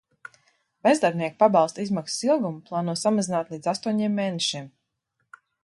Bezdarbnieka 0.87 1.37
pabalsta 1.43 1.83
izmaksas 1.83 2.25
ilgumu 2.29 2.63
plāno 2.71 2.97
samazināt 3.03 3.55
līdz 3.55 3.71
astoņiem 3.75 4.19
mēnešiem. 4.25 4.69